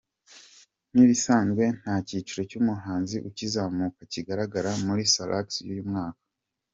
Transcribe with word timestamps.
Nk’ibisanzwe 0.91 1.63
nta 1.79 1.95
cyiciro 2.07 2.41
cy’umuhanzi 2.49 3.17
ukizamuka 3.29 4.01
kizagaragara 4.11 4.69
muri 4.85 5.03
Salax 5.13 5.47
y’uyu 5.65 5.85
mwaka. 5.91 6.21